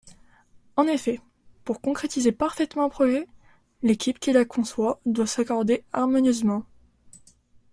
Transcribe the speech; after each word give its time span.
En 0.77 0.87
effet, 0.87 1.19
pour 1.63 1.79
concrétiser 1.79 2.31
parfaitement 2.31 2.85
un 2.85 2.89
projet, 2.89 3.27
l’équipe 3.83 4.17
qui 4.17 4.31
la 4.33 4.45
conçoit 4.45 4.99
doit 5.05 5.27
s’accorder 5.27 5.83
harmonieusement. 5.93 6.65